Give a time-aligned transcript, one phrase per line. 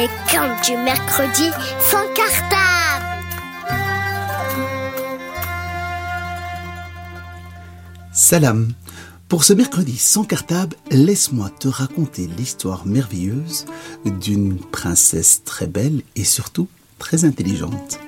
[0.00, 0.08] Les
[0.64, 3.04] du mercredi sans cartable.
[8.10, 8.72] Salam.
[9.28, 13.66] Pour ce mercredi sans cartable, laisse-moi te raconter l'histoire merveilleuse
[14.06, 18.00] d'une princesse très belle et surtout très intelligente.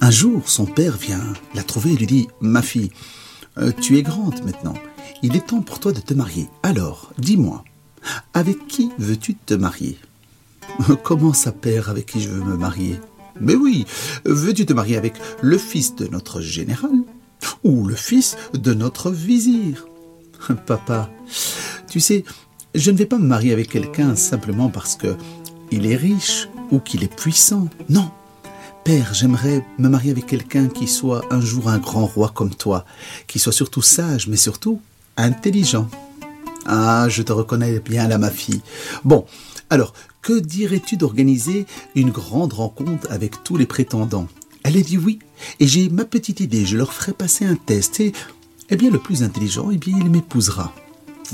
[0.00, 2.92] Un jour, son père vient la trouver et lui dit Ma fille,
[3.58, 4.74] euh, tu es grande maintenant.
[5.22, 6.48] Il est temps pour toi de te marier.
[6.62, 7.62] Alors, dis-moi,
[8.32, 9.98] avec qui veux-tu te marier?
[11.02, 13.00] Comment ça, père, avec qui je veux me marier?
[13.40, 13.86] Mais oui,
[14.24, 16.90] veux-tu te marier avec le fils de notre général
[17.64, 19.86] ou le fils de notre vizir?
[20.66, 21.10] Papa,
[21.88, 22.24] tu sais,
[22.74, 25.16] je ne vais pas me marier avec quelqu'un simplement parce que
[25.70, 27.68] il est riche ou qu'il est puissant.
[27.88, 28.10] Non.
[28.84, 32.84] Père, j'aimerais me marier avec quelqu'un qui soit un jour un grand roi comme toi,
[33.26, 34.80] qui soit surtout sage, mais surtout
[35.16, 35.88] intelligent.
[36.72, 38.60] Ah, je te reconnais bien là, ma fille.
[39.04, 39.24] Bon,
[39.70, 39.92] alors,
[40.22, 44.28] que dirais-tu d'organiser une grande rencontre avec tous les prétendants?
[44.62, 45.18] Elle a dit oui,
[45.58, 48.12] et j'ai ma petite idée, je leur ferai passer un test, et,
[48.68, 50.72] eh bien, le plus intelligent, eh bien, il m'épousera.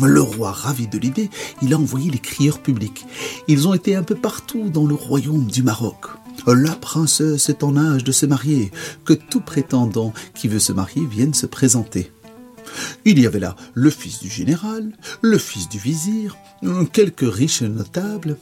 [0.02, 1.28] Le roi, ravi de l'idée,
[1.60, 3.04] il a envoyé les crieurs publics.
[3.46, 6.06] Ils ont été un peu partout dans le royaume du Maroc.
[6.46, 8.70] La princesse est en âge de se marier,
[9.04, 12.10] que tout prétendant qui veut se marier vienne se présenter.
[13.04, 16.36] Il y avait là le fils du général, le fils du vizir,
[16.92, 18.36] quelques riches notables,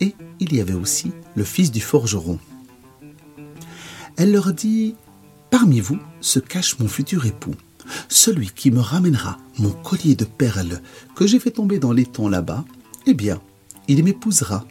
[0.00, 2.38] et il y avait aussi le fils du forgeron.
[4.16, 4.94] Elle leur dit
[5.50, 7.54] Parmi vous se cache mon futur époux,
[8.08, 10.80] celui qui me ramènera mon collier de perles
[11.14, 12.64] que j'ai fait tomber dans l'étang là-bas.
[13.06, 13.40] Eh bien,
[13.88, 14.66] il m'épousera.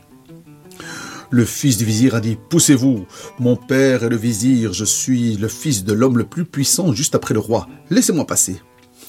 [1.31, 3.05] Le fils du vizir a dit Poussez-vous,
[3.39, 7.15] mon père est le vizir, je suis le fils de l'homme le plus puissant juste
[7.15, 7.67] après le roi.
[7.89, 8.61] Laissez-moi passer.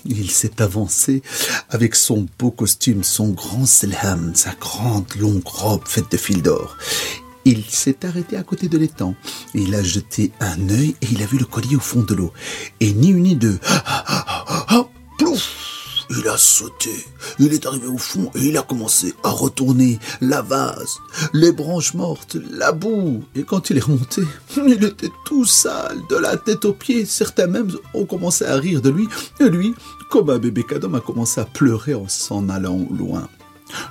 [0.09, 1.23] Il s'est avancé
[1.71, 6.77] avec son beau costume, son grand selham, sa grande longue robe faite de fil d'or.
[7.45, 9.15] Il s'est arrêté à côté de l'étang.
[9.55, 12.33] Il a jeté un œil et il a vu le collier au fond de l'eau.
[12.81, 13.59] Et ni une ni deux.
[15.19, 15.66] Plouf
[16.11, 17.05] il a sauté,
[17.39, 20.99] il est arrivé au fond et il a commencé à retourner la vase,
[21.33, 23.25] les branches mortes, la boue.
[23.35, 24.23] Et quand il est remonté,
[24.57, 27.05] il était tout sale, de la tête aux pieds.
[27.05, 29.09] Certains même ont commencé à rire de lui.
[29.41, 29.75] Et lui,
[30.11, 33.29] comme un bébé cadom, a commencé à pleurer en s'en allant loin.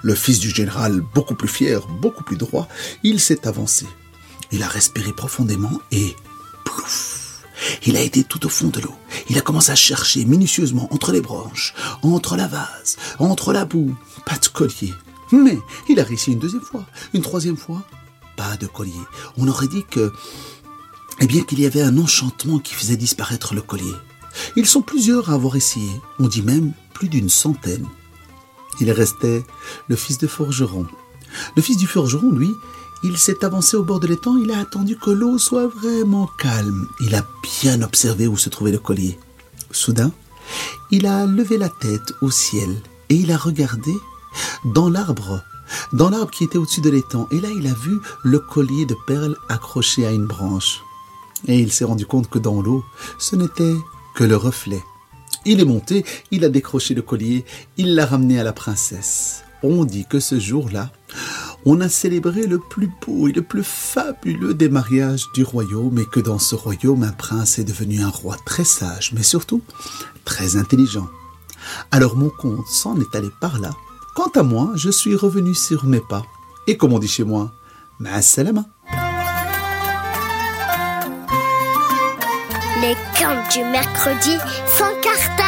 [0.01, 2.67] Le fils du général, beaucoup plus fier, beaucoup plus droit,
[3.03, 3.85] il s'est avancé.
[4.51, 6.15] Il a respiré profondément et
[6.63, 7.04] plouf
[7.85, 8.95] il a été tout au fond de l'eau.
[9.29, 13.95] Il a commencé à chercher minutieusement entre les branches, entre la vase, entre la boue.
[14.25, 14.93] Pas de collier.
[15.31, 15.57] Mais
[15.89, 17.83] il a réussi une deuxième fois, une troisième fois.
[18.35, 18.93] Pas de collier.
[19.37, 19.85] On aurait dit
[21.21, 23.93] eh bien, qu'il y avait un enchantement qui faisait disparaître le collier.
[24.55, 25.89] Ils sont plusieurs à avoir essayé.
[26.19, 27.87] On dit même plus d'une centaine.
[28.81, 29.43] Il restait
[29.87, 30.85] le fils de forgeron.
[31.55, 32.51] Le fils du forgeron, lui,
[33.03, 36.87] il s'est avancé au bord de l'étang, il a attendu que l'eau soit vraiment calme.
[37.01, 37.25] Il a
[37.61, 39.17] bien observé où se trouvait le collier.
[39.71, 40.11] Soudain,
[40.91, 42.69] il a levé la tête au ciel
[43.09, 43.93] et il a regardé
[44.63, 45.41] dans l'arbre,
[45.93, 47.27] dans l'arbre qui était au-dessus de l'étang.
[47.31, 50.81] Et là, il a vu le collier de perles accroché à une branche.
[51.47, 52.83] Et il s'est rendu compte que dans l'eau,
[53.19, 53.75] ce n'était
[54.15, 54.83] que le reflet.
[55.45, 57.45] Il est monté, il a décroché le collier,
[57.77, 59.43] il l'a ramené à la princesse.
[59.61, 60.91] On dit que ce jour-là,
[61.65, 66.05] on a célébré le plus beau et le plus fabuleux des mariages du royaume et
[66.05, 69.61] que dans ce royaume un prince est devenu un roi très sage mais surtout
[70.23, 71.07] très intelligent.
[71.91, 73.71] Alors mon conte s'en est allé par là.
[74.15, 76.23] Quant à moi, je suis revenu sur mes pas.
[76.67, 77.51] Et comme on dit chez moi,
[77.99, 78.65] ma salama.
[82.81, 84.37] Les contes du mercredi
[84.67, 85.44] sans cartable.